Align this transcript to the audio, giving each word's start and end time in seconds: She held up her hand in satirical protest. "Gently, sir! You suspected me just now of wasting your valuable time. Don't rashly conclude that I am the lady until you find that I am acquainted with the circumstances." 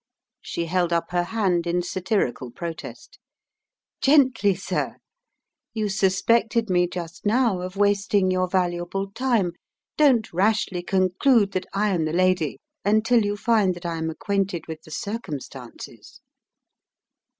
She 0.41 0.65
held 0.65 0.91
up 0.91 1.11
her 1.11 1.25
hand 1.25 1.67
in 1.67 1.83
satirical 1.83 2.49
protest. 2.49 3.19
"Gently, 4.01 4.55
sir! 4.55 4.95
You 5.75 5.89
suspected 5.89 6.71
me 6.71 6.87
just 6.87 7.23
now 7.23 7.61
of 7.61 7.75
wasting 7.75 8.31
your 8.31 8.47
valuable 8.47 9.11
time. 9.11 9.51
Don't 9.97 10.33
rashly 10.33 10.81
conclude 10.81 11.51
that 11.51 11.67
I 11.71 11.89
am 11.89 12.05
the 12.05 12.13
lady 12.13 12.57
until 12.83 13.23
you 13.23 13.37
find 13.37 13.75
that 13.75 13.85
I 13.85 13.97
am 13.99 14.09
acquainted 14.09 14.65
with 14.67 14.81
the 14.81 14.89
circumstances." 14.89 16.19